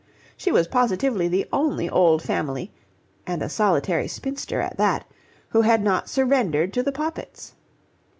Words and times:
She 0.35 0.51
was 0.51 0.67
positively 0.67 1.27
the 1.27 1.45
only 1.53 1.87
old 1.87 2.23
family 2.23 2.71
(and 3.27 3.43
a 3.43 3.49
solitary 3.49 4.07
spinster 4.07 4.59
at 4.59 4.77
that) 4.77 5.05
who 5.49 5.61
had 5.61 5.83
not 5.83 6.09
surrendered 6.09 6.73
to 6.73 6.81
the 6.81 6.91
Poppits. 6.91 7.53